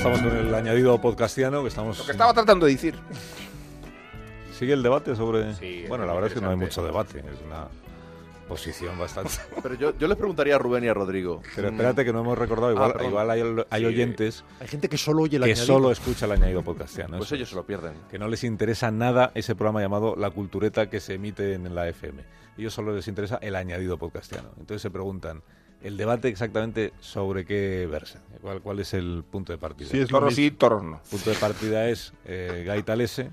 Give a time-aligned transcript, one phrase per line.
[0.00, 1.98] Estamos con el añadido podcastiano que estamos.
[1.98, 2.94] Lo que estaba tratando de decir.
[4.58, 5.54] Sigue el debate sobre.
[5.54, 7.18] Sí, bueno, la verdad es que no hay mucho debate.
[7.20, 7.66] Es una
[8.48, 9.32] posición bastante.
[9.62, 11.42] Pero yo, yo les preguntaría a Rubén y a Rodrigo.
[11.54, 12.72] Pero espérate que no hemos recordado.
[12.72, 13.86] Igual, Ah, igual hay, hay Sí.
[13.86, 15.66] oyentes Hay gente que solo oye el que añadido.
[15.66, 17.16] solo escucha el añadido podcastiano.
[17.18, 17.92] Pues eso ellos se lo pierden.
[18.10, 21.88] que no les interesa nada ese programa llamado La Cultureta que se emite en la
[21.88, 22.22] FM.
[22.58, 24.48] Ellos solo les interesa el añadido podcastiano.
[24.58, 25.42] Entonces se preguntan,
[25.82, 28.20] ¿el debate exactamente sobre qué versa?
[28.40, 29.88] ¿Cuál, cuál es el punto de partida?
[29.88, 30.30] Sí, es mismo.
[30.30, 31.00] sí, no.
[31.02, 33.30] El punto de partida es eh, Gaitalese,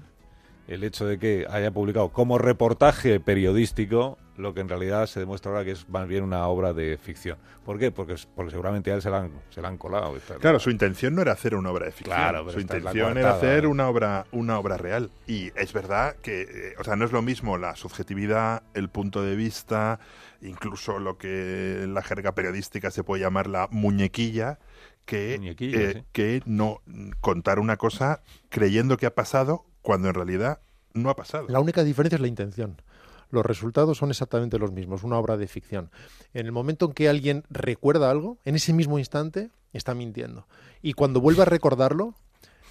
[0.67, 5.51] el hecho de que haya publicado como reportaje periodístico lo que en realidad se demuestra
[5.51, 7.37] ahora que es más bien una obra de ficción.
[7.65, 7.91] ¿Por qué?
[7.91, 10.15] Porque, porque seguramente a él se la han, se la han colado.
[10.15, 12.15] Esta- Claro, su intención no era hacer una obra de ficción.
[12.15, 15.09] Claro, pero su intención era hacer una obra, una obra real.
[15.27, 19.23] Y es verdad que, eh, o sea, no es lo mismo la subjetividad, el punto
[19.23, 19.99] de vista,
[20.41, 24.59] incluso lo que en la jerga periodística se puede llamar la muñequilla,
[25.05, 26.03] que, eh, sí.
[26.11, 26.81] que no
[27.21, 30.59] contar una cosa creyendo que ha pasado cuando en realidad
[30.93, 31.45] no ha pasado.
[31.49, 32.81] La única diferencia es la intención.
[33.29, 35.91] Los resultados son exactamente los mismos, una obra de ficción.
[36.33, 40.47] En el momento en que alguien recuerda algo, en ese mismo instante está mintiendo.
[40.81, 42.15] Y cuando vuelve a recordarlo,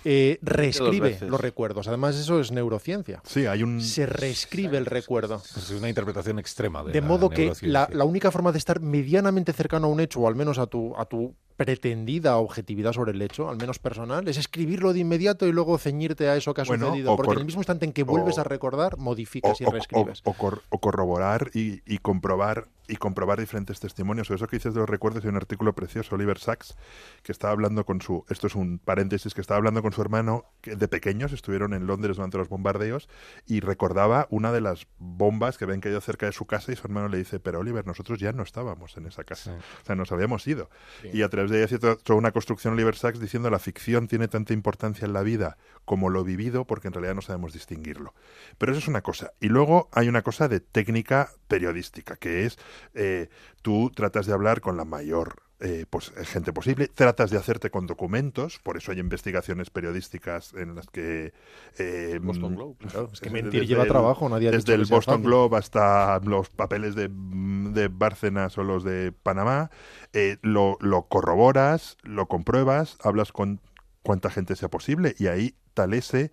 [0.08, 1.88] eh, reescribe los recuerdos.
[1.88, 3.20] Además, eso es neurociencia.
[3.24, 3.80] Sí, hay un...
[3.80, 5.42] Se reescribe el recuerdo.
[5.56, 8.80] Es una interpretación extrema de De la modo que la, la única forma de estar
[8.80, 13.12] medianamente cercano a un hecho, o al menos a tu, a tu pretendida objetividad sobre
[13.12, 16.60] el hecho, al menos personal, es escribirlo de inmediato y luego ceñirte a eso que
[16.60, 17.16] ha Bueno, sucedido.
[17.16, 19.64] Porque cor- en el mismo instante en que vuelves o- a recordar, o, modificas y
[19.64, 20.20] o- reescribes.
[20.24, 24.30] o- o cor- o corroborar y, y comprobar y comprobar diferentes testimonios.
[24.30, 26.76] Eso que dices de los recuerdos, hay un artículo precioso, Oliver Sacks,
[27.22, 30.44] que estaba hablando con su, esto es un paréntesis, que estaba hablando con su hermano,
[30.60, 33.08] que de pequeños estuvieron en Londres durante los bombardeos,
[33.46, 36.86] y recordaba una de las bombas que habían caído cerca de su casa, y su
[36.86, 39.52] hermano le dice, pero Oliver, nosotros ya no estábamos en esa casa.
[39.52, 39.64] Sí.
[39.82, 40.70] O sea, nos habíamos ido.
[41.12, 44.08] Y a través de ella hace to- toda una construcción Oliver Sacks diciendo la ficción
[44.08, 48.14] tiene tanta importancia en la vida como lo vivido, porque en realidad no sabemos distinguirlo.
[48.58, 49.32] Pero eso es una cosa.
[49.40, 52.58] Y luego hay una cosa de técnica periodística, que es
[52.94, 53.28] eh,
[53.62, 57.86] tú tratas de hablar con la mayor eh, pos- gente posible, tratas de hacerte con
[57.86, 61.32] documentos, por eso hay investigaciones periodísticas en las que...
[61.78, 62.74] eh, Boston mm, Globe.
[62.90, 65.26] Claro, es que desde mentir lleva el- trabajo, nadie ha desde el Boston fácil.
[65.28, 69.70] Globe hasta los papeles de, de Bárcenas o los de Panamá,
[70.12, 73.60] eh, lo, lo corroboras, lo compruebas, hablas con
[74.02, 76.32] cuánta gente sea posible y ahí Talese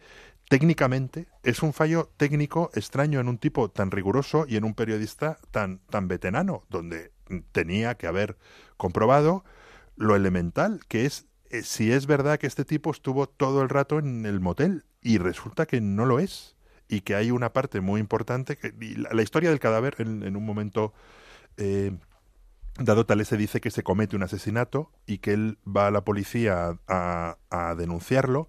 [0.50, 5.38] técnicamente es un fallo técnico extraño en un tipo tan riguroso y en un periodista
[5.52, 7.12] tan, tan veterano, donde
[7.52, 8.38] tenía que haber
[8.78, 9.44] comprobado
[9.96, 14.00] lo elemental, que es eh, si es verdad que este tipo estuvo todo el rato
[14.00, 16.56] en el motel y resulta que no lo es
[16.88, 18.74] y que hay una parte muy importante que
[19.12, 20.94] la historia del cadáver en, en un momento
[21.58, 21.96] eh,
[22.80, 26.04] dado tal se dice que se comete un asesinato y que él va a la
[26.04, 28.48] policía a, a denunciarlo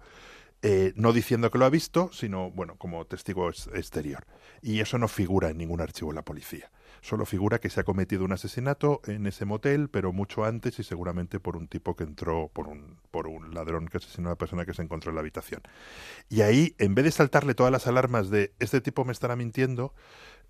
[0.61, 4.25] eh, no diciendo que lo ha visto sino bueno como testigo ex- exterior.
[4.61, 6.71] Y eso no figura en ningún archivo de la policía.
[7.01, 10.83] Solo figura que se ha cometido un asesinato en ese motel pero mucho antes y
[10.83, 14.37] seguramente por un tipo que entró por un por un ladrón que asesinó a la
[14.37, 15.61] persona que se encontró en la habitación.
[16.29, 19.93] Y ahí, en vez de saltarle todas las alarmas de este tipo me estará mintiendo,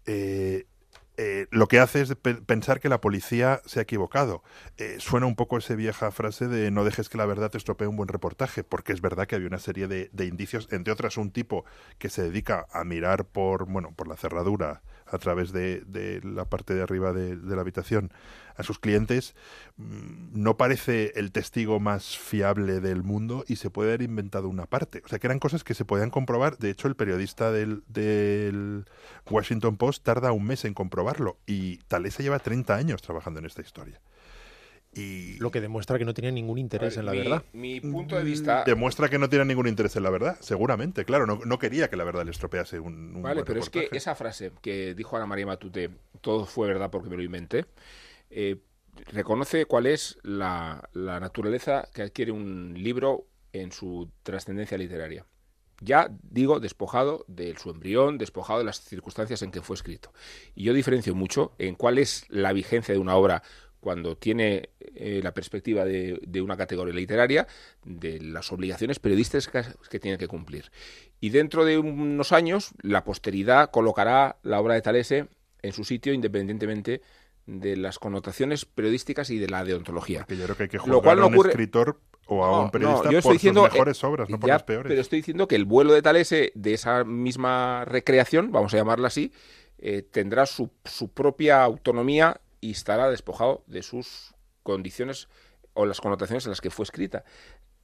[0.06, 0.68] eh,
[1.18, 4.44] eh, lo que hace es pe- pensar que la policía se ha equivocado.
[4.78, 7.88] Eh, suena un poco esa vieja frase de no dejes que la verdad te estropee
[7.88, 11.18] un buen reportaje, porque es verdad que había una serie de, de indicios, entre otras
[11.18, 11.66] un tipo
[11.98, 14.82] que se dedica a mirar por, bueno, por la cerradura,
[15.16, 18.12] a través de, la parte de arriba de, de la habitación
[18.58, 19.36] a sus clientes,
[19.78, 24.66] mm, no parece el testigo más fiable del mundo y se puede haber inventado una
[24.66, 25.02] parte.
[25.06, 26.58] O sea, que eran cosas que se podían comprobar.
[26.58, 28.86] De hecho, el periodista del, del
[29.30, 33.62] Washington Post tarda un mes en comprobarlo y Talesa lleva 30 años trabajando en esta
[33.62, 34.00] historia.
[34.96, 37.44] Y Lo que demuestra que no tenía ningún interés en la mi, verdad.
[37.52, 38.64] Mi punto de vista.
[38.66, 41.04] demuestra que no tiene ningún interés en la verdad, seguramente.
[41.04, 43.70] Claro, no, no quería que la verdad le estropease un, un Vale, buen pero es
[43.70, 45.90] que esa frase que dijo Ana María Matute,
[46.22, 47.66] todo fue verdad porque me lo inventé,
[48.30, 48.62] eh,
[49.12, 55.26] reconoce cuál es la, la naturaleza que adquiere un libro en su trascendencia literaria.
[55.82, 60.14] Ya digo, despojado de su embrión, despojado de las circunstancias en que fue escrito.
[60.56, 63.44] Y yo diferencio mucho en cuál es la vigencia de una obra
[63.86, 67.46] cuando tiene eh, la perspectiva de, de una categoría literaria,
[67.84, 70.72] de las obligaciones periodísticas que tiene que cumplir.
[71.22, 75.28] Y dentro de unos años, la posteridad colocará la obra de Talese
[75.62, 77.02] en su sitio independientemente
[77.46, 80.26] de las connotaciones periodísticas y de la deontología.
[80.28, 82.44] Que yo creo que hay que Lo juzgar cual a no un ocurre- escritor o
[82.44, 84.48] a No, un periodista no, yo por estoy diciendo, sus mejores eh, obras, no por
[84.48, 84.90] ya, las peores.
[84.90, 89.10] Pero estoy diciendo que el vuelo de Talese, de esa misma recreación, vamos a llamarla
[89.10, 89.32] así,
[89.78, 94.34] eh, tendrá su, su propia autonomía y estará despojado de sus
[94.64, 95.30] condiciones
[95.74, 97.24] o las connotaciones en las que fue escrita.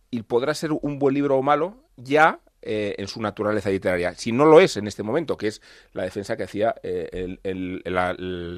[0.10, 4.16] Y podrá ser un buen libro o malo ya eh, en su naturaleza literaria.
[4.16, 5.62] Si no lo es en este momento, que es
[5.94, 7.98] la defensa que hacía eh, el,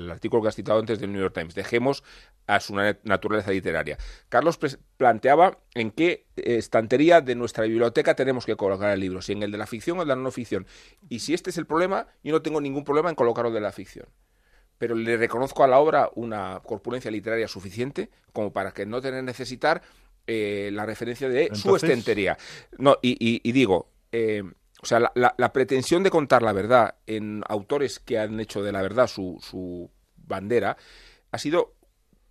[0.09, 1.55] artículo que has citado antes del New York Times.
[1.55, 2.05] Dejemos
[2.47, 3.97] a su na- naturaleza literaria.
[4.29, 4.57] Carlos
[4.95, 9.43] planteaba en qué eh, estantería de nuestra biblioteca tenemos que colocar el libro, si en
[9.43, 10.67] el de la ficción o el de la no ficción.
[11.09, 13.73] Y si este es el problema, yo no tengo ningún problema en colocarlo de la
[13.73, 14.07] ficción
[14.83, 19.23] pero le reconozco a la obra una corpulencia literaria suficiente como para que no tener
[19.23, 19.81] necesitar
[20.27, 22.37] eh, la referencia de su estantería.
[22.79, 24.43] No, y, y- y digo, eh,
[24.81, 28.61] o sea, la, la- la pretensión de contar la verdad en autores que han hecho
[28.61, 30.75] de la verdad su, su bandera
[31.31, 31.75] ha sido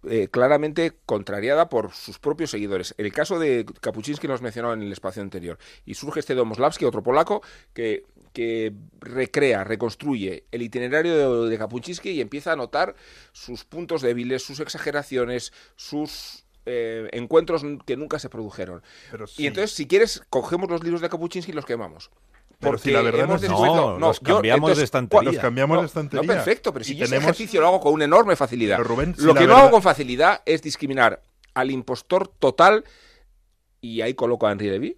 [0.09, 2.95] eh, claramente contrariada por sus propios seguidores.
[2.99, 5.59] El caso de Kapuczynski nos mencionado en el espacio anterior.
[5.85, 12.11] Y surge este Domoslavski, otro polaco, que, que recrea, reconstruye el itinerario de, de Kapuczynski
[12.11, 12.95] y empieza a notar
[13.33, 18.83] sus puntos débiles, sus exageraciones, sus eh, encuentros que nunca se produjeron.
[19.11, 22.11] Pero Y entonces, si quieres, cogemos los libros de Kapuczynski y los quemamos.
[22.63, 25.41] Pero si la verdad hemos no No, los cambiamos de estantería.
[25.41, 26.27] Cambiamos no, de estantería.
[26.27, 28.77] No, perfecto, pero si yo ese ejercicio lo hago con una enorme facilidad.
[28.77, 31.23] Pero, Rubén, si lo que no hago con facilidad es discriminar
[31.55, 32.85] al impostor total,
[33.81, 34.97] y ahí coloco a Henri Levy,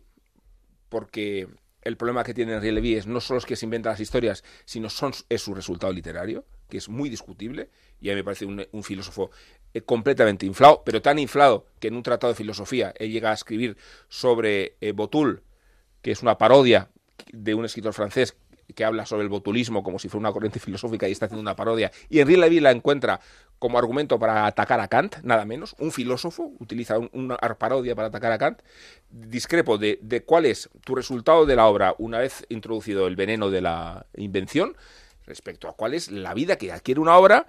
[0.88, 1.48] porque
[1.82, 4.44] el problema que tiene Henri Levy es no solo es que se inventa las historias,
[4.64, 7.70] sino son, es su resultado literario, que es muy discutible,
[8.00, 9.30] y a mí me parece un, un filósofo
[9.72, 13.34] eh, completamente inflado, pero tan inflado que en un tratado de filosofía él llega a
[13.34, 13.76] escribir
[14.08, 15.42] sobre eh, Botul,
[16.02, 16.90] que es una parodia
[17.32, 18.36] de un escritor francés
[18.74, 21.54] que habla sobre el botulismo como si fuera una corriente filosófica y está haciendo una
[21.54, 21.92] parodia.
[22.08, 23.20] Y Henri Levy la encuentra
[23.58, 25.76] como argumento para atacar a Kant, nada menos.
[25.78, 28.60] Un filósofo utiliza un- una parodia para atacar a Kant.
[29.10, 33.50] Discrepo de, de cuál es tu resultado de la obra una vez introducido el veneno
[33.50, 34.76] de la invención
[35.26, 37.46] respecto a cuál es la vida que adquiere una obra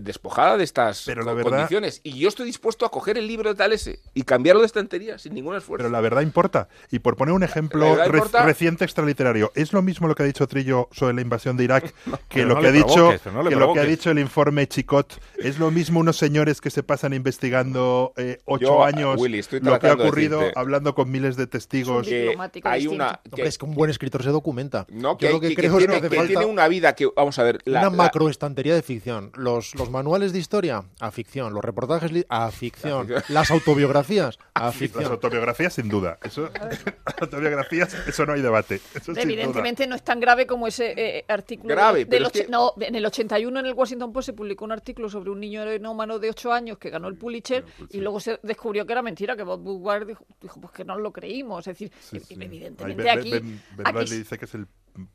[0.00, 2.00] despojada de estas Pero la co- verdad- condiciones.
[2.02, 5.34] Y yo estoy dispuesto a coger el libro de Talese y cambiarlo de estantería sin
[5.34, 5.82] ningún esfuerzo.
[5.82, 6.68] Pero la verdad importa.
[6.90, 8.44] Y por poner un ejemplo re- importa.
[8.44, 11.92] reciente extraliterario, ¿es lo mismo lo que ha dicho Trillo sobre la invasión de Irak
[12.28, 15.20] que lo no que ha dicho no que lo que ha dicho el informe Chicot?
[15.36, 19.60] ¿Es lo mismo unos señores que se pasan investigando eh, ocho Yo, años Willy, estoy
[19.60, 22.06] lo que ha de ocurrido, hablando con miles de testigos?
[22.06, 22.34] Que
[22.64, 24.86] hay una es que un buen escritor se documenta.
[24.90, 27.38] no Yo que, lo que creo tiene, hace que falta tiene una vida que vamos
[27.38, 29.32] a ver la- una la- macroestantería de ficción.
[29.34, 31.52] Los, los manuales de historia, a ficción.
[31.54, 33.08] Los reportajes, a ficción.
[33.28, 35.04] Las autobiografías, a Las ficción.
[35.12, 36.18] autobiografías, sin duda.
[36.22, 36.48] Eso,
[37.20, 38.80] autobiografías, eso no hay debate.
[38.94, 39.12] Eso.
[39.16, 41.74] Evidentemente no es tan grave como ese eh, artículo.
[41.74, 44.64] Grave, del pero es que- No, en el 81 en el Washington Post se publicó
[44.64, 48.20] un artículo sobre un niño enómano de 8 años que ganó el Pulitzer y luego
[48.20, 51.66] se descubrió que era mentira, que Bob Woodward dijo, dijo, pues que no lo creímos.
[51.66, 52.34] Es decir, Sí, sí.
[52.34, 53.30] Ahí evidentemente Ben- aquí...
[53.30, 54.66] Ben- Ben aquí dice que es el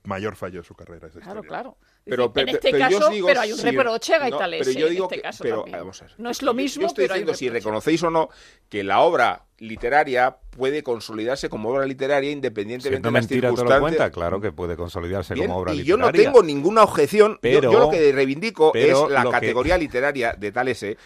[0.05, 1.07] mayor fallo de su carrera.
[1.07, 1.49] esa Claro, historia.
[1.49, 1.77] claro.
[2.03, 4.63] Pero- en este pero yo os caso, digo pero hay un reproche a no, Gaitalese
[4.65, 5.79] pero yo en digo este que- caso pero, también.
[5.79, 6.13] vamos a ver.
[6.17, 8.29] No es lo mismo, yo estoy pero diciendo, si reconocéis o no,
[8.69, 13.79] que la obra literaria puede consolidarse como obra literaria independientemente Siendo de las circunstancias.
[13.81, 16.21] cuenta, claro que puede consolidarse Bien, como obra y yo literaria.
[16.29, 17.33] no tengo ninguna objeción.
[17.33, 20.97] Yo- Pero- yo, lo que reivindico pero es la que- categoría literaria de Talese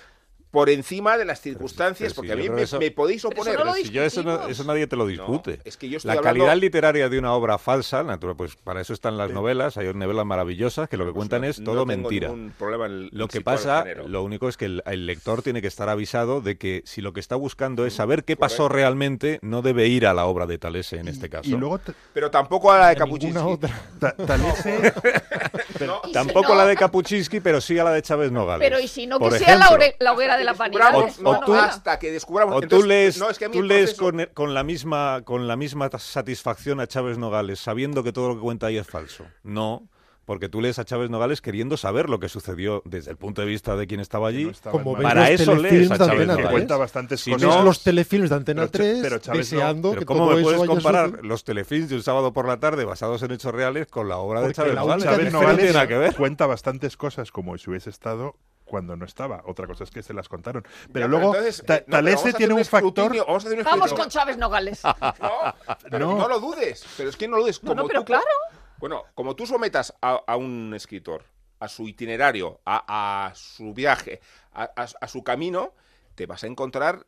[0.51, 3.29] por encima de las circunstancias, pero porque a mí me, que eso- me podéis eso
[3.29, 3.57] oponer.
[3.57, 4.59] no lo Si yo eso, no- discutimos.
[4.59, 5.59] eso nadie te lo discute.
[5.63, 8.81] es que yo estoy la hablando- calidad literaria de una obra falsa, natural, pues para
[8.81, 11.65] eso están las novelas, hay novelas maravillosas que lo que Pues cuentan no- es no
[11.65, 12.27] todo tengo mentira.
[12.27, 15.67] ningún problema en- Lo que pasa, lo único es que el, el lector tiene que
[15.67, 18.55] estar avisado de que si lo que está buscando es saber qué Correcto.
[18.57, 21.49] pasó realmente, no debe ir a la obra de Talese en este caso.
[21.49, 22.95] Y luego, ta- Pero tampoco a la de
[23.99, 24.93] ta- Talese,
[25.87, 28.67] No, Y si Tampoco no- la de Kapuczynski, pero sí a la de Chávez Nogales.
[28.67, 29.69] Pero y si no, Por que sea la,
[29.99, 31.07] la hoguera de la vanidad.
[31.07, 31.63] esta novela.
[31.65, 32.55] hasta que descubramos.
[32.55, 35.55] O tú Entonces, lees, no, es que tú lees con, con la misma, con la
[35.55, 39.25] misma satisfacción a Chávez Nogales, sabiendo que todo lo que cuenta ahí es falso.
[39.43, 39.87] No,
[40.25, 43.47] porque tú lees a Chávez Nogales queriendo saber lo que sucedió desde el punto de
[43.47, 44.45] vista de quien estaba allí.
[44.45, 44.95] No estaba Como.
[44.97, 46.51] Para los eso lees a de Chávez Nogales.
[46.51, 47.47] cuenta bastantes Si cosas.
[47.49, 49.57] no- los telefilms de Antena pero Cha- 3 pero Chávez no.
[49.57, 52.59] deseando Pero que ¿cómo todo me puedes comparar los telefilms de un sábado por la
[52.59, 55.03] tarde basados en hechos reales con la obra de Porque Chávez la Nogales?
[55.05, 56.15] Chávez No tiene Nogales nada que ver.
[56.15, 59.41] cuenta bastantes cosas como si hubiese estado cuando no estaba.
[59.47, 60.63] Otra cosa es que se las contaron.
[60.93, 63.17] Pero Ya, luego, entonces, Ta- eh, no, pero Talese a hacer tiene un factor...
[63.17, 64.81] vamos un Vamos con Chávez Nogales.
[65.21, 65.53] No,
[65.89, 66.17] pero No.
[66.19, 66.27] no.
[66.29, 66.85] lo dudes.
[66.95, 67.61] Pero es que no lo dudes.
[67.63, 68.23] No, Como no, pero tú- claro.
[68.81, 71.23] Bueno, como tú sometas a, a un escritor
[71.59, 74.19] a su itinerario, a, a su viaje,
[74.51, 75.73] a, a- a su camino,
[76.15, 77.05] te vas a encontrar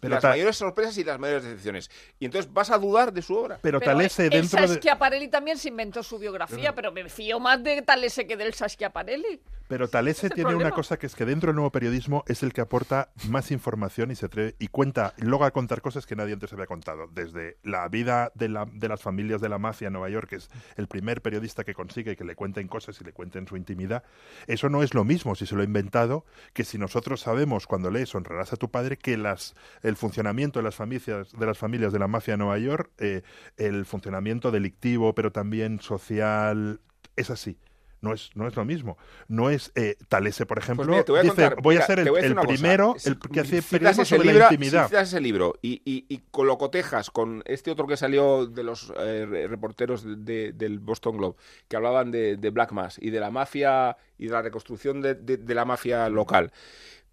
[0.00, 1.88] Pero las mayores sorpresas y las mayores decepciones.
[2.18, 3.60] Y entonces vas a dudar de su obra.
[3.62, 4.66] Pero, Pero Talese el dentro de...
[4.66, 9.40] Saschiaparelli también se inventó su biografía, pero me fío más de Talese que del Saschiaparelli.
[9.68, 12.60] Pero Talese tiene una cosa que es que dentro del nuevo periodismo es el que
[12.60, 16.52] aporta más información y se atreve y cuenta, y logra contar cosas que nadie antes
[16.52, 17.06] había contado.
[17.12, 20.36] Desde la vida de, la- de las familias de la mafia en Nueva York, que
[20.36, 24.02] es el primer periodista que consigue que le cuenten cosas y le cuenten su intimidad.
[24.46, 27.90] Eso no es lo mismo si se lo ha inventado que si nosotros sabemos cuando
[27.90, 31.92] lees honrarás a tu padre que las el funcionamiento de las familias de las familias
[31.92, 33.22] de la mafia de Nueva York, eh,
[33.56, 36.80] el funcionamiento delictivo, pero también social,
[37.16, 37.56] es así.
[38.02, 38.98] No es, no es lo mismo.
[39.28, 42.00] No es eh, Talese, por ejemplo, Pues mira, voy a dice, contar, voy a ser
[42.00, 42.10] el, a
[42.42, 42.48] cosa.
[42.48, 44.88] primero el que hace periodismo sobre libro- la intimidad.
[44.90, 48.64] Si ese libro y, y, y con lo cotejas con este otro que salió de
[48.64, 51.36] los eh, re- reporteros de- de- del Boston Globe,
[51.68, 55.14] que hablaban de, de Black Mass y de la mafia y de la reconstrucción de,
[55.14, 56.50] de- de la mafia local,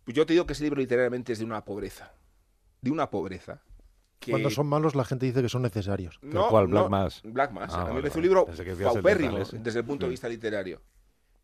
[0.05, 2.13] pues yo te digo que ese libro literalmente es de una pobreza.
[2.81, 3.62] De una pobreza.
[4.20, 6.20] Que Cuando son malos, la gente dice que son necesarios.
[6.22, 6.68] ¿Pero cuál?
[6.68, 7.22] ¿Black Mass?
[7.24, 7.72] Black Mass.
[7.74, 10.12] Ah, a mí me vale, parece un libro el paupérrimo desde el punto de Sí.
[10.12, 10.82] vista literario.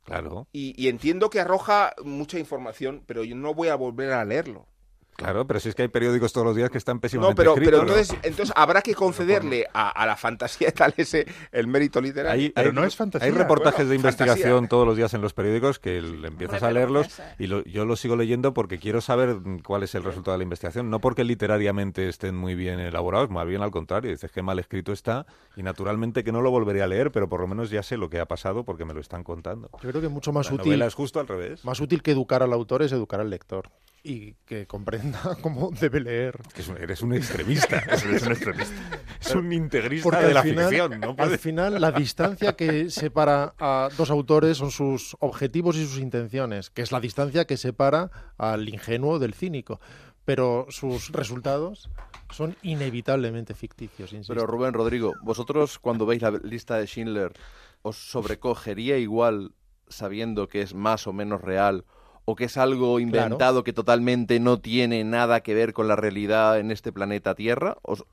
[0.04, 4.24] Claro, Y, y entiendo que arroja mucha información, pero yo no voy a volver a
[4.24, 4.68] leerlo.
[5.16, 7.66] Claro, pero si es que hay periódicos todos los días que están pésimamente No, pero,
[7.66, 12.32] pero entonces, entonces habrá que concederle a, a la fantasía de Talese el mérito literario.
[12.44, 13.26] Hay, Pero hay- no es fantasía.
[13.28, 14.70] Hay reportajes Bueno, de investigación fantasía.
[14.70, 17.86] todos los días en los periódicos que empiezas Hombre, a leerlos ese- y lo- yo
[17.86, 20.90] los sigo leyendo porque quiero saber cuál es el resultado de la investigación.
[20.90, 24.12] No porque literariamente estén muy bien elaborados, más bien al contrario.
[24.12, 27.40] Dices que mal escrito está y naturalmente que no lo volveré a leer, pero por
[27.42, 29.70] lo menos ya sé lo que ha pasado porque me lo están contando.
[29.82, 31.64] Yo creo que mucho más La útil, es justo al revés.
[31.66, 33.70] más útil que educar al autor es educar al lector
[34.08, 36.38] y que comprenda cómo debe leer.
[36.54, 38.74] Que es un- eres un extremista, Eres un extremista.
[39.20, 41.00] es un integrista Porque de la final, ficción.
[41.00, 45.98] No al final la distancia que separa a dos autores son sus objetivos y sus
[46.00, 49.80] intenciones, que es la distancia que separa al ingenuo del cínico.
[50.24, 51.90] Pero sus resultados
[52.32, 54.34] son inevitablemente ficticios, insisto.
[54.34, 57.34] Pero Rubén, Rodrigo, vosotros cuando veis la lista de Schindler,
[57.82, 59.52] ¿os sobrecogería igual
[59.88, 61.86] sabiendo que es más o menos real
[62.26, 66.60] o que es algo inventado que totalmente no tiene nada que ver con la realidad
[66.60, 67.78] en este planeta Tierra?
[67.84, 68.04] ¿Os,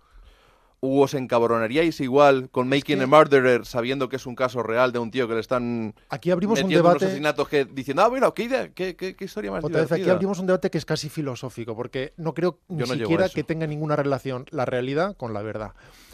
[0.85, 4.91] ¿U os encabronaríais igual con Making que- a Murderer sabiendo que es un caso real
[4.91, 7.05] de un tío que le están Aquí abrimos un debate.
[7.05, 10.01] asesinatos que diciendo, ah, mira, qué idea, qué, qué- qué historia más Otra vez, aquí
[10.01, 10.15] divertida"?
[10.15, 13.69] abrimos un debate que es casi filosófico, porque no creo ni no siquiera que tenga
[13.69, 15.71] ninguna relación la realidad con la verdad.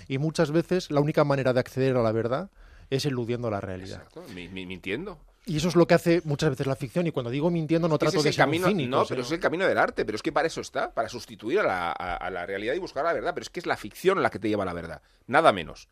[0.06, 2.50] Y muchas veces la única manera de acceder a la verdad
[2.90, 4.02] es eludiendo la realidad.
[4.04, 5.16] Exacto, mi- mi- mintiendo.
[5.48, 7.06] Y eso es lo que hace muchas veces la ficción.
[7.06, 8.90] Y cuando digo mintiendo, no trato es de ser camino, cínico.
[8.90, 11.08] no, sino- pero es el camino del arte, pero es que para eso está, para
[11.08, 13.66] sustituir a la, a- a la realidad y buscar la verdad, pero es que es
[13.66, 15.88] la ficción la que te lleva a la verdad, nada menos.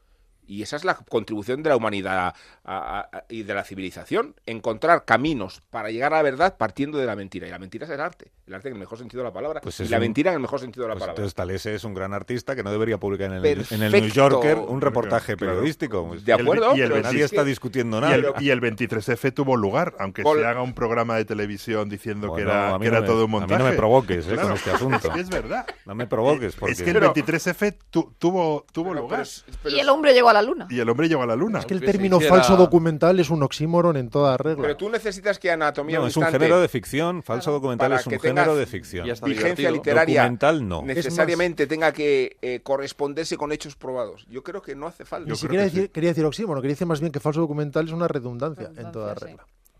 [0.46, 2.34] Y esa es la contribución de la humanidad a-
[2.64, 7.06] a- a- y de la civilización, encontrar caminos para llegar a la verdad partiendo de
[7.06, 7.46] la mentira.
[7.46, 9.60] Y la mentira es el arte, el arte en el mejor sentido de la palabra,
[9.60, 11.20] Pues y la un- mentira en el mejor sentido de la Pues palabra.
[11.20, 14.06] entonces Talese es un gran artista que no debería publicar en el, en el New.
[14.10, 15.54] Yorker un reportaje Claro.
[15.54, 16.14] periodístico.
[16.24, 18.14] De acuerdo, y el pero Nadie es está que- discutiendo Y nada.
[18.14, 22.34] el, y el 23F tuvo lugar, aunque Pol- se haga un programa de televisión diciendo
[22.34, 23.62] que era, no me- todo un a mí montaje.
[23.64, 25.10] no me provoques, eh, Claro, con este asunto.
[25.16, 25.66] Es verdad.
[25.84, 29.10] No me provoques, porque Es que el Pero- 23F tu- tuvo, tuvo pero- lugar.
[29.18, 30.66] pero es- pero Y el hombre llegó a la luna.
[30.70, 31.58] Y el hombre llegó a la luna.
[31.60, 34.62] Es que el término hiciera- falso documental es un oxímoron en toda regla.
[34.62, 37.22] pero tú necesitas que anatomía no, es un género de ficción.
[37.22, 39.04] Falso documental Para es un género de ficción.
[39.06, 39.70] Vigencia divertido.
[39.72, 40.82] literaria Documental no.
[40.82, 44.26] necesariamente tenga que eh, corresponderse con hechos probados.
[44.28, 45.30] Yo creo que no hace falta.
[45.30, 47.86] Ni siquiera creo que decir- quería decir oxímoron, quería decir más bien que falso documental
[47.86, 49.26] es una redundancia, en toda sí.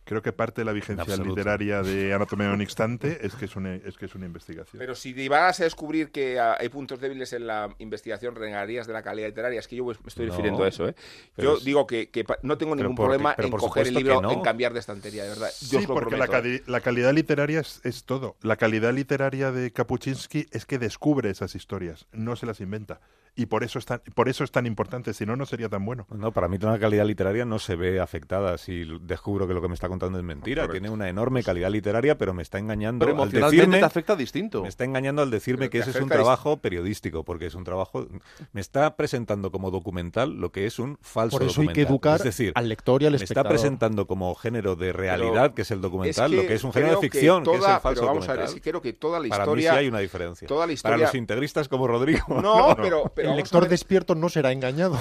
[0.07, 1.31] Creo que parte de la vigencia absoluto.
[1.35, 4.79] literaria de Anatomía de un instante es que es una, es que es una investigación.
[4.79, 8.93] Pero si vas a descubrir que ah, hay puntos débiles en la investigación, renegarías de
[8.93, 9.59] la calidad literaria.
[9.59, 10.89] Es que yo me estoy No, refiriendo a eso.
[10.89, 10.95] ¿eh?
[11.37, 12.09] Yo es- digo que,
[12.43, 14.31] no tengo ningún por- problema en coger el libro, no.
[14.31, 15.51] en cambiar de estantería, de verdad.
[15.71, 16.29] Yo Sí, porque la, ¿eh?
[16.29, 18.37] cali- la calidad literaria es, es todo.
[18.43, 23.01] La calidad literaria de Kapuczynski es que descubre esas historias, no se las inventa.
[23.37, 25.85] Y por eso es tan, por eso es tan importante, si no, no sería tan
[25.85, 26.07] bueno.
[26.11, 29.69] No, para mí la calidad literaria no se ve afectada si descubro que lo que
[29.69, 30.67] me está contando es mentira.
[30.69, 33.79] Tiene una enorme calidad literaria, pero me está engañando Pero al emocionalmente decirme...
[33.79, 34.63] te afecta distinto.
[34.63, 37.65] Me está engañando al decirme Pero que ese es un trabajo periodístico, porque es un
[37.65, 38.07] trabajo...
[38.53, 41.93] Me está presentando como documental lo que es un falso Por eso hay que documental.
[41.93, 43.51] educar Es decir, al lector y al me está espectador.
[43.53, 46.95] presentando como género de realidad, que es el documental, Es lo que es un género
[46.95, 48.49] de que ficción, que, es toda- el falso pero vamos a ver, documental.
[48.49, 49.73] es que creo que toda la Para mí historia...
[49.73, 50.49] sí hay una diferencia.
[50.49, 52.41] toda la Para historia- los integristas como Rodrigo.
[52.41, 54.99] No, pero, pero el lector ver- despierto no será engañado.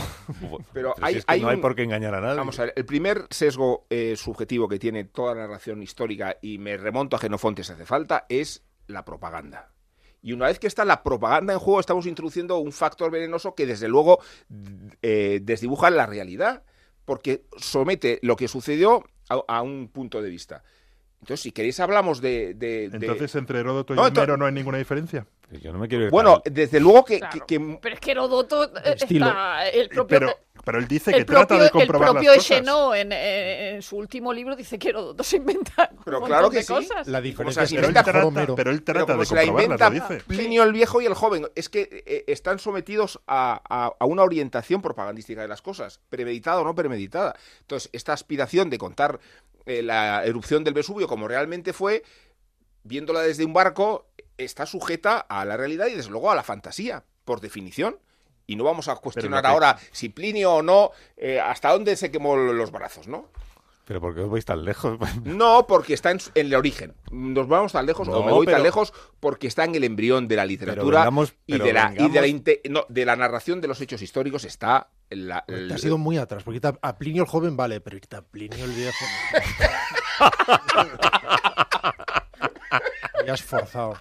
[0.73, 2.37] pero si hay, es que hay no hay un- por qué engañar a nadie.
[2.37, 6.57] Vamos a ver, el primer sesgo eh, subjetivo que tiene toda la narración histórica, y
[6.57, 9.71] me remonto a Genofonte si hace falta, es la propaganda.
[10.21, 13.65] Y una vez que está la propaganda en juego, estamos introduciendo un factor venenoso que
[13.67, 14.19] desde luego
[15.01, 16.63] eh, desdibuja la realidad,
[17.05, 20.63] porque somete lo que sucedió a, a un punto de vista.
[21.21, 22.53] Entonces, si queréis, hablamos de...
[22.55, 25.25] de- de- Entonces, entre Heródoto y No, no hay ninguna diferencia.
[25.51, 27.19] Yo no me quiero ir bueno, tan- desde luego que...
[27.19, 27.45] Claro.
[27.45, 29.27] que- que- Pero es que Herodoto eh, estilo.
[29.27, 30.19] está el propio...
[30.19, 30.33] Pero,
[30.63, 32.99] pero él dice el que trata propio, de comprobar el propio las cosas.
[32.99, 36.63] En, eh, en su último libro dice que Herodoto se inventa Pero claro que de
[36.63, 36.73] sí.
[36.73, 37.07] cosas.
[37.07, 39.89] La diferencia se es Pero que él trata, pero él trata de se la inventa
[39.89, 40.23] lo dice.
[40.27, 41.47] Plinio el Viejo y el Joven.
[41.53, 46.61] Es que eh, están sometidos a, a- a una orientación propagandística de las cosas, premeditada
[46.61, 47.35] o no premeditada.
[47.61, 49.19] Entonces, esta aspiración de contar
[49.67, 52.01] eh, la erupción del Vesubio como realmente fue,
[52.83, 57.03] viéndola desde un barco, está sujeta a la realidad y desde luego a la fantasía,
[57.23, 57.97] por definición.
[58.47, 62.11] Y no vamos a cuestionar que- ahora si Plinio o no, eh, hasta dónde se
[62.11, 63.29] quemó los brazos, ¿no?
[63.87, 64.97] Pero ¿por qué os vais tan lejos?
[65.23, 66.95] No, porque está en, el origen.
[67.11, 70.27] Nos vamos tan lejos, No, o me voy tan lejos, porque está en el embrión
[70.27, 73.15] de la literatura vengamos- y, de la, y de, la vengamos- inte- no, de la
[73.15, 76.59] narración de los hechos históricos está en la, Te el- has ido muy atrás, porque
[76.81, 79.05] a Plinio el joven vale, pero irte a Plinio el viejo.
[83.25, 83.97] ya has forzado.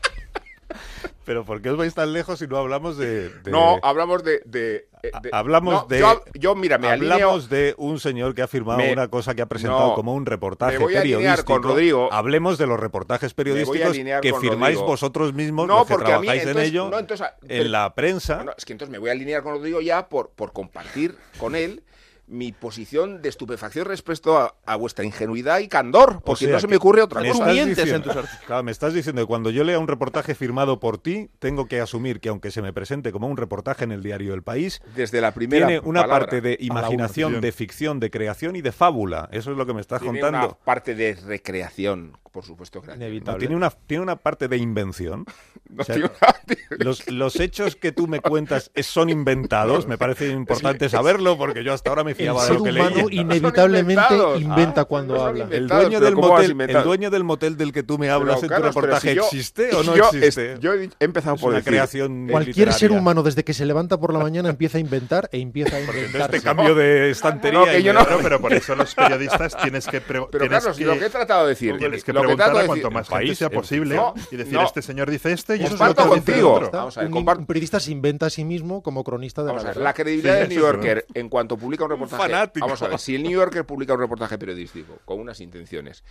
[1.25, 3.31] Pero ¿por qué os vais tan lejos si no hablamos de...
[3.31, 4.43] de- No, hablamos de...
[4.45, 7.13] de- eh, de- hablamos no, de- Yo, yo, mira, me alineo...
[7.15, 10.15] Hablamos de un señor que ha firmado Me- una cosa que ha presentado No, como
[10.15, 11.45] un reportaje me voy a periodístico.
[11.53, 12.13] con Rodrigo.
[12.13, 14.87] Hablemos de los reportajes periodísticos que firmáis Rodrigo.
[14.87, 17.63] vosotros mismos, No, los que porque a mí, trabajáis en entonces- ello, no, entonces, pero-
[17.65, 18.45] en la prensa.
[18.57, 21.83] Es que entonces me voy a alinear con Rodrigo ya por, por compartir con él
[22.27, 26.61] mi posición de estupefacción respecto a, a vuestra ingenuidad y candor, porque O sea no
[26.61, 27.41] se me ocurre otra me cosa.
[27.43, 28.15] estás mientes en tus.
[28.47, 31.81] Claro, me estás diciendo que cuando yo lea un reportaje firmado por ti, tengo que
[31.81, 35.21] asumir que aunque se me presente como un reportaje en el diario El País, Desde
[35.21, 36.19] la primera tiene una palabra.
[36.27, 39.29] parte de imaginación, de ficción, de creación y de fábula.
[39.31, 40.47] Eso es lo que me estás Tiene contando.
[40.49, 42.83] una parte de recreación, por supuesto.
[42.85, 43.39] No, Inevitable.
[43.39, 45.25] tiene, una, tiene una parte de invención.
[45.67, 49.87] No O sea, tiene una- Los, los hechos que tú me cuentas es- son inventados.
[49.89, 52.71] Me parece importante saberlo porque yo hasta ahora me El fiaba de ser lo que
[52.71, 53.07] humano leía.
[53.23, 54.41] inevitablemente inventados.
[54.43, 55.49] inventa Ah, cuando no habla.
[55.51, 56.77] El dueño, del ¿cómo vas a motel, inventar?
[56.77, 59.15] el dueño del motel del que tú me hablas Pero, en Carlos, tu reportaje, si
[59.17, 60.53] yo- ¿existe o no yo existe?
[60.53, 62.99] es- yo he empezado Es por una decir, creación Cualquier ser literaria.
[63.01, 66.05] humano desde que se levanta por la mañana empieza a inventar e empieza a Entonces
[66.07, 66.39] inventarse.
[66.39, 67.93] te cambio de estantería.
[67.95, 71.07] No, que no- pero por eso los periodistas tienes que, Pero Carlos, que, lo que
[71.07, 73.51] he tratado de decir, que lo que preguntar trato de a cuanto más país, sea
[73.51, 74.63] posible no, y decir, no.
[74.65, 76.57] este señor dice este y eso es lo que contigo.
[76.73, 79.65] a ver, un, un periodista se inventa a sí mismo como cronista de Vamos a
[79.65, 79.89] la ver, verdad.
[79.91, 82.23] la credibilidad Sí, del New Yorker en cuanto publica un reportaje.
[82.23, 82.67] fanático.
[82.67, 86.05] Vamos a ver, si el New Yorker publica un reportaje periodístico con unas intenciones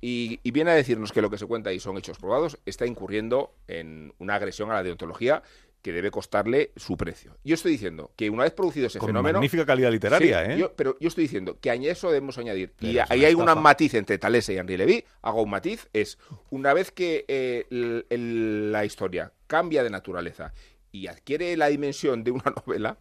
[0.00, 2.84] y, y viene a decirnos que lo que se cuenta ahí son hechos probados, está
[2.86, 5.42] incurriendo en una agresión a la deontología
[5.84, 7.36] que debe costarle su precio.
[7.44, 9.34] Yo estoy diciendo que una vez producido ese Con fenómeno.
[9.38, 10.56] magnífica calidad literaria, Sí, ¿eh?
[10.58, 13.44] yo- pero yo estoy diciendo que a eso debemos añadir, y Pero ahí hay un
[13.62, 16.18] matiz entre Talese y Henri Levy, hago un matiz, es
[16.48, 20.54] una vez que eh, el- el- la historia cambia de naturaleza
[20.90, 22.96] y adquiere la dimensión de una novela,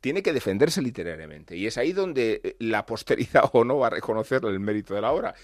[0.00, 1.56] tiene que defenderse literariamente.
[1.56, 5.00] Y es ahí donde eh, la posteridad o no va a reconocer el mérito de
[5.00, 5.34] la obra.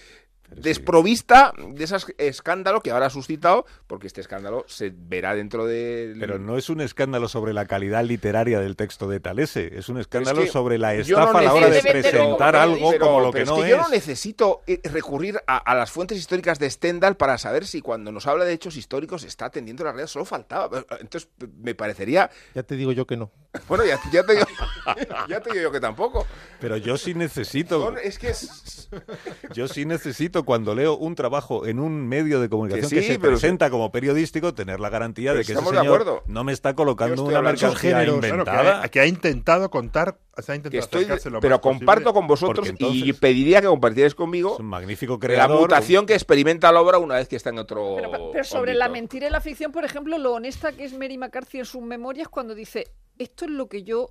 [0.55, 6.15] Desprovista de ese escándalo que ahora ha suscitado, porque este escándalo se verá dentro de...
[6.19, 9.97] Pero no es un escándalo sobre la calidad literaria del texto de Talese, es un
[9.97, 13.19] escándalo que sobre la no estafa a la hora de presentar pero- algo Pero- como
[13.21, 16.59] lo pero que no es yo no necesito eh, recurrir a, a las fuentes históricas
[16.59, 20.07] de Stendhal para saber si cuando nos habla de hechos históricos está atendiendo la realidad.
[20.07, 20.85] Solo faltaba.
[20.99, 21.29] Entonces,
[21.61, 22.29] me parecería.
[22.55, 23.31] Ya te digo yo que no.
[23.67, 24.45] Bueno, ya, ya te digo,
[25.29, 26.25] ya te digo yo que tampoco.
[26.59, 28.89] Pero yo sí necesito, Son- es que es.
[29.53, 33.69] yo sí necesito cuando leo un trabajo en un medio de comunicación Que se presenta
[33.69, 36.23] como periodístico, tener la garantía Pero de que ese estamos de señor acuerdo.
[36.27, 38.19] no me está colocando una de mercancía géneros.
[38.19, 38.83] Claro, que inventada.
[38.83, 41.59] ha, que ha intentado contar, se ha que estoy lo pero más posible.
[41.61, 45.61] comparto con vosotros entonces- y pediría que compartierais conmigo Es un magnífico la creador.
[45.61, 47.95] mutación que experimenta la obra una vez que está en otro.
[47.95, 51.17] Pero, pero sobre la mentira y la ficción, por ejemplo, lo honesta que es Mary
[51.17, 52.85] McCarthy en sus memorias cuando dice,
[53.17, 54.09] esto es lo que yo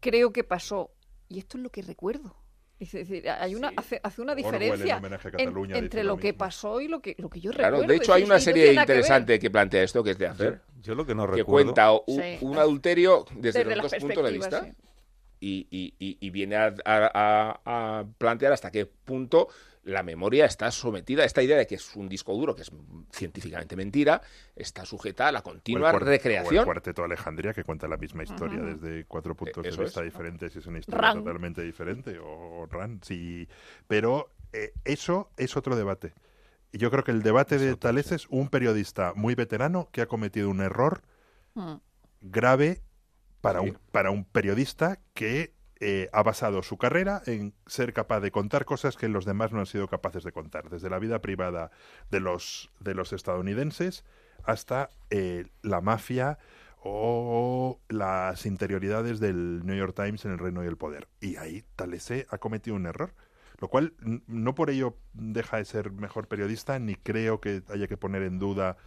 [0.00, 0.90] creo que pasó
[1.28, 2.36] y esto es lo que recuerdo.
[2.78, 5.00] Es decir, hay una, hace, hace una en diferencia
[5.36, 7.90] en- entre lo lo que pasó y lo que, lo que yo Claro, recuerdo.
[7.92, 10.62] de hecho hay una no serie que interesante que plantea esto, que es de hacer.
[10.80, 11.74] Yo lo que no que recuerdo...
[11.74, 12.38] cuenta u- Sí.
[12.40, 14.72] un adulterio desde, Desde los dos puntos de vista sí.
[15.40, 17.10] y, y- y- y viene a, a-
[17.64, 19.48] a- a plantear hasta qué punto
[19.82, 22.70] la memoria está sometida a esta idea de que es un disco duro, que es
[23.12, 24.20] científicamente mentira,
[24.54, 26.64] está sujeta a la O el continua cuart- o el recreación.
[26.64, 30.04] cuarteto de Alejandría que cuenta la misma historia desde cuatro puntos eso de vista es.
[30.06, 31.18] diferentes y es una historia Ran.
[31.18, 33.48] totalmente diferente o, o Ran, sí.
[33.88, 36.12] Pero eh, eso es otro debate.
[36.72, 40.06] Y Yo creo que el debate de Tales es un periodista muy veterano que ha
[40.06, 41.02] cometido un error
[41.54, 41.76] Mm.
[42.20, 42.82] grave
[43.40, 43.70] para, Sí.
[43.70, 48.66] un, para un periodista que eh, ha basado su carrera en ser capaz de contar
[48.66, 51.70] cosas que los demás no han sido capaces de contar, desde la vida privada
[52.10, 54.04] de los, de los estadounidenses
[54.44, 56.38] hasta eh, la mafia
[56.82, 61.08] o las interioridades del New York Times en el reino y el poder.
[61.20, 63.14] Y ahí Talese ha cometido un error.
[63.58, 63.92] Lo cual
[64.26, 68.38] no por ello deja de ser mejor periodista, ni creo que haya que poner en
[68.38, 68.78] duda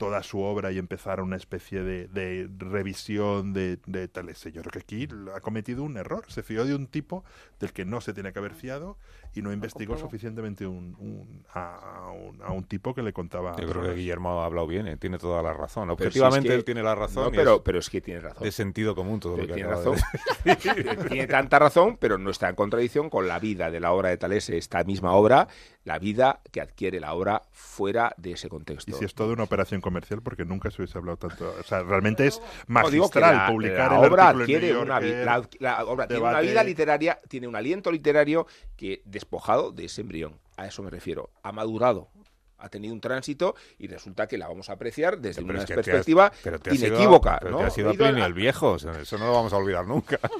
[0.00, 4.50] toda su obra y empezar una especie de, de revisión de, de Talese.
[4.50, 6.24] Yo creo que aquí ha cometido un error.
[6.28, 7.22] Se fió de un tipo
[7.58, 8.96] del que no se tiene que haber fiado
[9.34, 13.54] y no investigó suficientemente un, un- a, un, a un tipo que le contaba.
[13.60, 15.88] Yo creo que Guillermo ha hablado bien, eh, tiene toda la razón.
[15.88, 17.24] Si Objetivamente es que- él tiene la razón.
[17.24, 18.42] No, pero, es pero es que tiene razón.
[18.42, 19.96] de sentido común todo lo que tiene de razón.
[21.08, 24.16] tiene tanta razón, pero no está en contradicción con la vida de la obra de
[24.16, 25.46] Talese, esta misma obra,
[25.84, 28.90] la vida que adquiere la obra fuera de ese contexto.
[28.90, 31.52] Y si es toda una operación comercial, porque nunca se hubiese hablado tanto.
[31.58, 35.84] O sea, realmente es magistral la, publicar la el obra adquiere New una, la, la
[35.84, 40.38] obra tiene una vida literaria, tiene un aliento literario que despojado de ese embrión.
[40.56, 41.30] A eso me refiero.
[41.42, 42.08] Ha madurado,
[42.60, 45.66] ha tenido un tránsito y resulta que la vamos a apreciar desde Pero una es
[45.66, 47.38] que te has- perspectiva pero te has ido- inequívoca.
[47.40, 47.58] pero ¿no?
[47.58, 49.32] te has ido He a ido a- Plinio el viejo, o sea, eso no lo
[49.32, 50.18] vamos a olvidar nunca.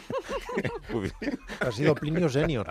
[1.61, 2.67] Ha sido Plinio Senior.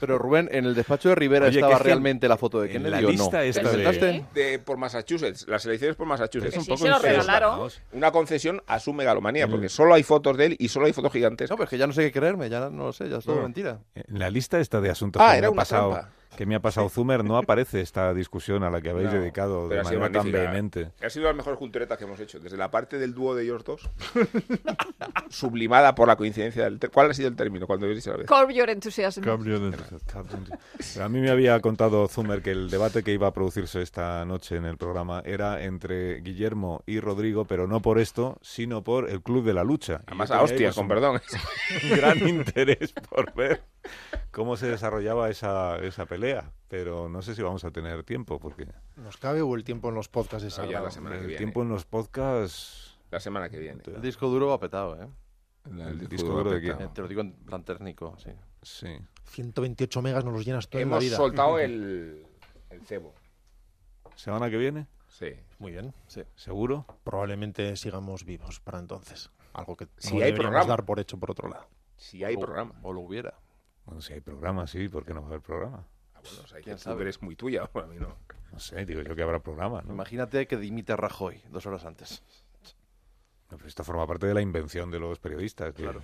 [0.00, 2.90] Pero Rubén, ¿en el despacho de Rivera Oye, estaba realmente la foto de en Kennedy
[2.90, 3.08] la o no?
[3.10, 3.92] lista ¿Te esta la
[4.34, 6.54] de- por Massachusetts, las elecciones por Massachusetts.
[6.54, 7.70] Que sí, se lo Pero- regalaron.
[7.92, 11.12] Una concesión a su megalomanía, porque solo hay fotos de él y solo hay fotos
[11.12, 11.50] gigantes.
[11.50, 13.24] No, pero es que ya no sé qué creerme, ya no lo sé, ya es
[13.24, 13.42] todo No.
[13.42, 13.80] mentira.
[13.94, 16.10] En la lista esta de asuntos Ah, que, era ha una pasado, trampa.
[16.36, 19.68] Que me ha pasado Zumer no aparece esta discusión a la que habéis No, dedicado
[19.68, 20.90] de manera tan vehemente.
[21.02, 22.40] Ha sido la mejor cultureta que hemos hecho.
[22.40, 23.90] Desde la parte del dúo de ellos dos,
[25.28, 26.78] sublimada por la coincidencia del...
[26.90, 28.26] ¿Cuál ha sido el término cuando habéis dicho la vez?
[28.26, 29.22] Curb your enthusiasm.
[29.22, 29.76] Cambio de-
[31.02, 34.56] A mí me había contado Zumer que el debate que iba a producirse esta noche
[34.56, 39.22] en el programa era entre Guillermo y Rodrigo, pero no por esto, sino por el
[39.22, 40.00] Club de la Lucha.
[40.06, 41.20] Además a hostias, pues, con perdón.
[41.90, 43.62] un gran interés por ver
[44.30, 46.21] cómo se desarrollaba esa, esa pelea,
[46.68, 49.94] pero no sé si vamos a tener tiempo, porque ¿Nos cabe o el tiempo en
[49.94, 50.84] los podcasts es No, ya sagrado?
[50.86, 51.38] la semana que el viene.
[51.38, 52.98] tiempo en los podcasts...
[53.10, 53.82] La semana que viene.
[53.86, 55.08] El disco duro va petado, ¿eh?
[55.66, 56.92] El disco duro de Eh, quién?
[56.94, 58.30] Te lo digo en plan técnico, sí.
[58.62, 58.98] Sí.
[59.26, 61.16] 128 megas nos los llenas todo en la Hemos vida.
[61.16, 62.26] soltado el,
[62.70, 63.14] el cebo.
[64.16, 64.86] ¿Semana que viene?
[65.08, 65.30] Sí.
[65.58, 65.92] Muy bien.
[66.34, 66.86] ¿Seguro?
[67.04, 69.30] Probablemente sigamos vivos para entonces.
[69.52, 70.64] Algo que Si no hay programa.
[70.64, 71.66] dar por hecho por otro lado.
[71.96, 72.74] Si hay O- programa.
[72.82, 73.34] O lo hubiera.
[73.84, 75.86] Bueno, si hay programa, sí, ¿por qué no va a haber programa?
[76.22, 77.02] Bueno, o sea, que ¿Quién tú sabe?
[77.02, 77.68] eres muy tuya.
[77.72, 78.16] Bueno, a mí no.
[78.52, 79.94] No sé, digo yo que habrá programa, ¿no?
[79.94, 82.22] Imagínate que dimite a Rajoy dos horas antes.
[83.50, 85.74] No, pero esto forma parte de la invención de los periodistas.
[85.74, 86.02] Claro.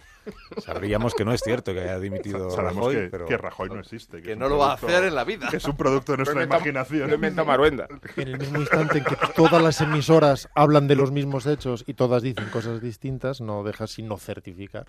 [0.58, 3.24] Sabríamos que no es cierto que haya dimitido Sabemos Rajoy, que, pero...
[3.26, 4.20] que Rajoy no existe.
[4.20, 5.48] Que es no lo va a hacer en la vida.
[5.50, 7.08] Que es un producto de nuestra imaginación.
[7.08, 7.88] Lo inventa Maruenda.
[8.16, 11.94] En el mismo instante en que todas las emisoras hablan de los mismos hechos y
[11.94, 14.88] todas dicen cosas distintas, no dejas sino certificar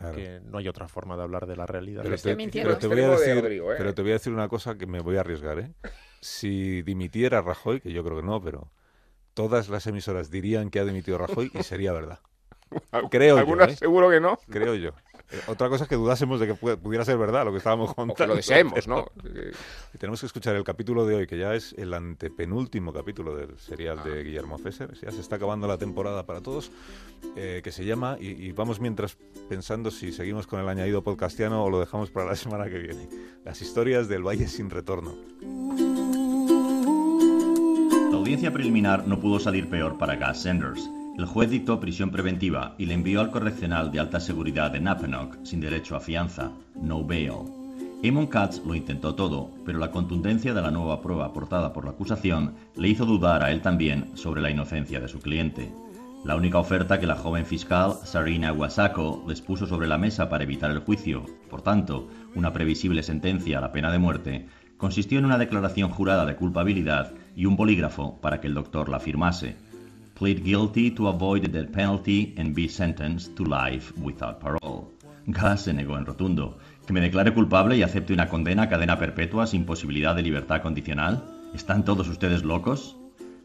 [0.00, 0.16] Claro.
[0.16, 2.02] que no hay otra forma de hablar de la realidad.
[2.02, 2.70] Pero te, mintiendo.
[2.70, 3.74] pero te voy a decir, Rodrigo, ¿eh?
[3.76, 5.74] pero te voy a decir una cosa que me voy a arriesgar, ¿eh?
[6.22, 8.72] Si dimitiera Rajoy, que yo creo que no, pero
[9.34, 12.20] todas las emisoras dirían que ha dimitido Rajoy y sería verdad.
[13.10, 13.76] Creo yo, Algunas ¿eh?
[13.76, 14.38] seguro que no.
[14.48, 14.92] Creo yo.
[15.32, 17.90] Eh, Otra cosa es que dudásemos de que pu- pudiera ser verdad lo que estábamos
[17.90, 18.14] O contando.
[18.16, 19.06] que lo deseemos, ¿no?
[19.94, 23.58] Y tenemos que escuchar el capítulo de hoy, que ya es el antepenúltimo capítulo del
[23.58, 24.92] serial de Guillermo Fesser.
[25.00, 26.70] Ya se está acabando la temporada para todos,
[27.36, 29.16] eh, que se llama, y, y vamos mientras
[29.48, 33.08] pensando si seguimos con el añadido podcastiano o lo dejamos para la semana que viene.
[33.44, 35.14] Las historias del Valle sin retorno.
[38.10, 40.88] La audiencia preliminar no pudo salir peor para Gus Sanders.
[41.20, 45.36] El juez dictó prisión preventiva y le envió al correccional de alta seguridad de Napanock
[45.42, 47.34] sin derecho a fianza, no bail.
[48.02, 51.90] Eamon Katz lo intentó todo, pero la contundencia de la nueva prueba aportada por la
[51.90, 55.70] acusación le hizo dudar a él también sobre la inocencia de su cliente.
[56.24, 60.44] La única oferta que la joven fiscal Sarina Wasako les puso sobre la mesa para
[60.44, 64.46] evitar el juicio, por tanto, una previsible sentencia a la pena de muerte,
[64.78, 69.00] consistió en una declaración jurada de culpabilidad y un bolígrafo para que el doctor la
[69.00, 69.68] firmase.
[70.20, 74.92] Plead guilty to avoid the death penalty and be sentenced to life without parole.
[75.26, 76.58] Gus se negó en rotundo.
[76.86, 80.60] ¿Que me declare culpable y acepte una condena a cadena perpetua sin posibilidad de libertad
[80.60, 81.24] condicional?
[81.54, 82.98] ¿Están todos ustedes locos?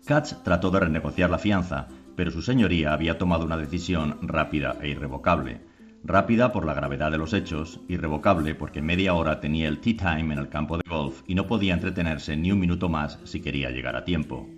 [0.06, 4.90] Katz trató de renegociar la fianza, pero su señoría había tomado una decisión rápida e
[4.90, 5.62] irrevocable.
[6.04, 10.34] Rápida por la gravedad de los hechos, irrevocable porque media hora tenía el tea time
[10.34, 13.70] en el campo de golf y no podía entretenerse ni un minuto más si quería
[13.70, 14.50] llegar a tiempo.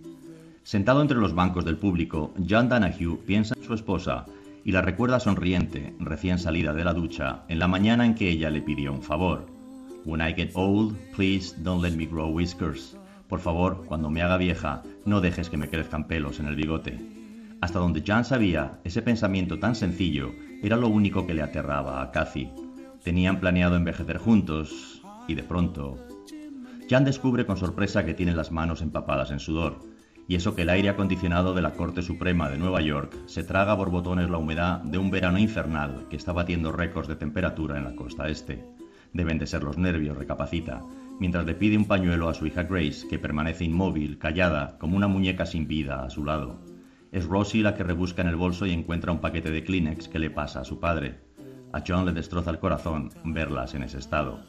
[0.67, 4.25] Sentado entre los bancos del público, John Danahue piensa en su esposa
[4.65, 8.49] y la recuerda sonriente, recién salida de la ducha, en la mañana en que ella
[8.49, 9.45] le pidió un favor.
[10.03, 12.97] When I get old, please don't let me grow whiskers.
[13.29, 16.99] Por favor, cuando me haga vieja, no dejes que me crezcan pelos en el bigote.
[17.61, 22.11] Hasta donde Jan sabía, ese pensamiento tan sencillo era lo único que le aterraba a
[22.11, 22.49] Cathy.
[23.05, 25.97] Tenían planeado envejecer juntos y de pronto...
[26.89, 29.95] Jan descubre con sorpresa que tiene las manos empapadas en sudor
[30.27, 33.71] y eso que el aire acondicionado de la Corte Suprema de Nueva York se traga
[33.71, 37.85] a borbotones la humedad de un verano infernal que está batiendo récords de temperatura en
[37.85, 38.65] la costa este.
[39.13, 40.83] Deben de ser los nervios, recapacita,
[41.19, 45.07] mientras le pide un pañuelo a su hija Grace, que permanece inmóvil, callada, como una
[45.07, 46.59] muñeca sin vida a su lado.
[47.13, 50.19] Es Rosie la que rebusca en el bolso y encuentra un paquete de Kleenex que
[50.19, 51.21] le pasa a su padre.
[51.71, 54.41] A John le destroza el corazón verlas en ese estado.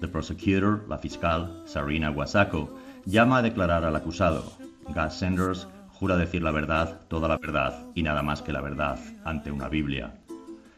[0.00, 4.42] The prosecutor, la fiscal, Sarina Wasako, llama a declarar al acusado,
[4.88, 8.98] Gus Sanders jura decir la verdad, toda la verdad y nada más que la verdad
[9.24, 10.14] ante una Biblia.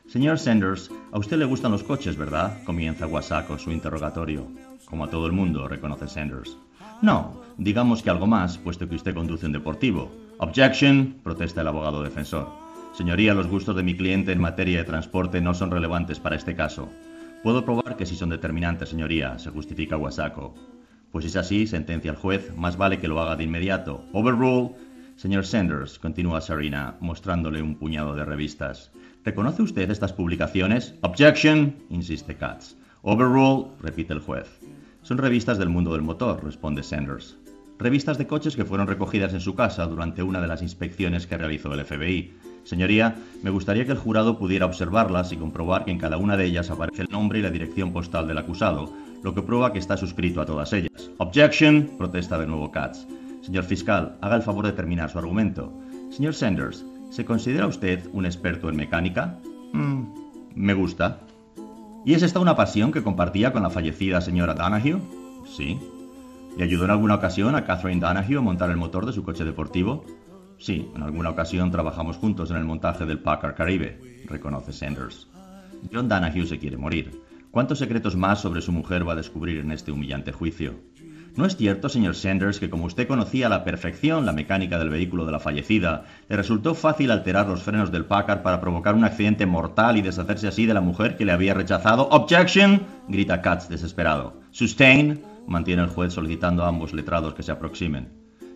[0.06, 2.62] Señor Sanders, a usted le gustan los coches, ¿verdad?
[2.64, 4.46] Comienza Wasako su interrogatorio.
[4.84, 6.58] Como a todo el mundo, reconoce Sanders.
[7.00, 10.10] No, digamos que algo más, puesto que usted conduce un deportivo.
[10.38, 12.48] Objection, protesta el abogado defensor.
[12.92, 16.54] Señoría, los gustos de mi cliente en materia de transporte no son relevantes para este
[16.54, 16.88] caso.
[17.42, 20.54] Puedo probar que sí son determinantes, señoría, se justifica Wasako.
[21.14, 24.04] Pues es así, sentencia el juez, más vale que lo haga de inmediato.
[24.12, 24.72] Overrule.
[25.14, 28.90] Señor Sanders, continúa Sarina, mostrándole un puñado de revistas.
[29.22, 30.96] ¿Reconoce usted estas publicaciones?
[31.02, 32.74] Objection, insiste Katz.
[33.02, 34.58] Overrule, repite el juez.
[35.02, 37.36] Son revistas del mundo del motor, responde Sanders.
[37.78, 41.38] Revistas de coches que fueron recogidas en su casa durante una de las inspecciones que
[41.38, 42.34] realizó el FBI.
[42.64, 46.46] Señoría, me gustaría que el jurado pudiera observarlas y comprobar que en cada una de
[46.46, 48.92] ellas aparece el nombre y la dirección postal del acusado,
[49.24, 51.10] lo que prueba que está suscrito a todas ellas.
[51.16, 53.06] Objection, protesta de nuevo Katz.
[53.40, 55.72] Señor fiscal, haga el favor de terminar su argumento.
[56.10, 59.38] Señor Sanders, ¿se considera usted un experto en mecánica?
[59.72, 60.02] Mm,
[60.54, 61.20] me gusta.
[62.04, 65.00] ¿Y es esta una pasión que compartía con la fallecida señora Donahue?
[65.46, 65.80] Sí.
[66.58, 69.44] ¿Le ayudó en alguna ocasión a Catherine Donahue a montar el motor de su coche
[69.44, 70.04] deportivo?
[70.58, 75.28] Sí, en alguna ocasión trabajamos juntos en el montaje del Packard Caribe, reconoce Sanders.
[75.90, 77.22] John Donahue se quiere morir.
[77.54, 80.74] ¿Cuántos secretos más sobre su mujer va a descubrir en este humillante juicio?
[81.36, 84.90] ¿No es cierto, señor Sanders, que como usted conocía a la perfección la mecánica del
[84.90, 89.04] vehículo de la fallecida, le resultó fácil alterar los frenos del Packard para provocar un
[89.04, 92.08] accidente mortal y deshacerse así de la mujer que le había rechazado?
[92.10, 94.40] Objection, grita Katz desesperado.
[94.50, 98.08] Sustain, mantiene el juez solicitando a ambos letrados que se aproximen.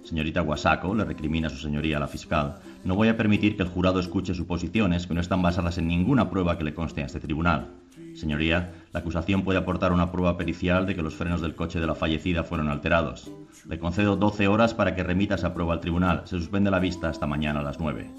[0.03, 3.69] Señorita Guasaco, le recrimina a su señoría la fiscal, no voy a permitir que el
[3.69, 7.21] jurado escuche suposiciones que no están basadas en ninguna prueba que le conste a este
[7.21, 7.69] tribunal.
[8.19, 11.87] Señoría, la acusación puede aportar una prueba pericial de que los frenos del coche de
[11.87, 13.31] la fallecida fueron alterados.
[13.69, 16.23] Le concedo 12 horas para que remita esa prueba al tribunal.
[16.25, 18.11] Se suspende la vista hasta mañana a las 9.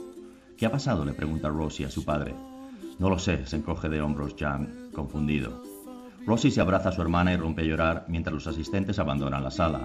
[0.57, 1.03] ¿Qué ha pasado?
[1.03, 2.33] le pregunta Rosie a su padre.
[2.97, 5.61] No lo sé, se encoge de hombros Jan, confundido.
[6.25, 9.51] Rosie se abraza a su hermana y rompe a llorar mientras los asistentes abandonan la
[9.51, 9.81] sala.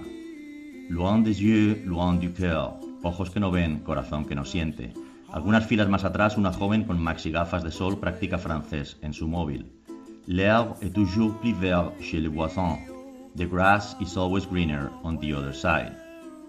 [0.89, 2.75] Loin des yeux, loin du cœur.
[3.03, 4.93] Ojos que no ven, corazón que no siente.
[5.33, 9.27] Algunas filas más atrás, una joven con maxi gafas de sol practica francés en su
[9.27, 9.83] móvil.
[10.27, 12.79] L'herbe est toujours plus vert chez les voisins.
[13.37, 15.91] The grass is always greener on the other side.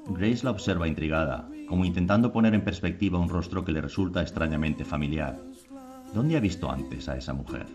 [0.08, 4.82] Grace la observa intrigada, como intentando poner en perspectiva un rostro que le resulta extrañamente
[4.84, 5.38] familiar.
[6.14, 7.66] ¿Dónde ha visto antes a esa mujer?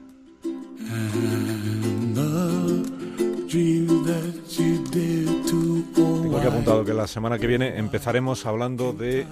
[5.93, 9.27] Tengo aquí apuntado que la semana que viene empezaremos hablando de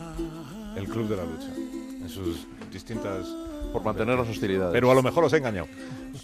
[0.75, 1.51] el Club de la Lucha,
[1.99, 3.48] en sus distintas...
[3.71, 4.73] Por mantener las hostilidades.
[4.73, 5.67] Pero a lo mejor os he engañado.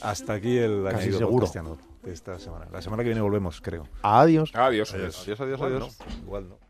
[0.01, 1.47] Hasta aquí el Casi añadido seguro.
[2.03, 2.67] de esta semana.
[2.71, 3.87] La semana que viene volvemos, creo.
[4.01, 4.51] Adiós.
[4.55, 4.93] Adiós.
[4.93, 5.21] Adiós.
[5.23, 5.97] Adiós, adiós, Igual adiós.
[5.99, 6.64] no, igual no.